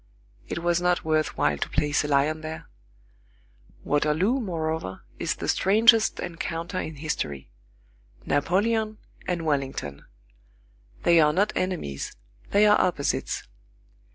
[0.47, 2.65] It was not worthwhile to place a lion there.
[3.83, 7.51] Waterloo, moreover, is the strangest encounter in history.
[8.25, 10.05] Napoleon and Wellington.
[11.03, 12.15] They are not enemies;
[12.49, 13.43] they are opposites.